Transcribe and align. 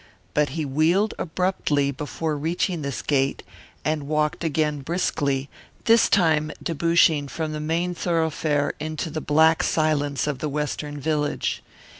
But 0.33 0.49
he 0.57 0.65
wheeled 0.65 1.13
abruptly 1.19 1.91
before 1.91 2.35
reaching 2.35 2.81
this 2.81 3.03
gate, 3.03 3.43
and 3.85 4.07
walked 4.07 4.43
again 4.43 4.79
briskly, 4.79 5.47
this 5.85 6.09
time 6.09 6.51
debouching 6.63 7.27
from 7.27 7.51
the 7.51 7.59
main 7.59 7.93
thoroughfare 7.93 8.73
into 8.79 9.11
the 9.11 9.21
black 9.21 9.61
silence 9.61 10.25
of 10.25 10.39
the 10.39 10.49
Western 10.49 10.99
village. 10.99 11.61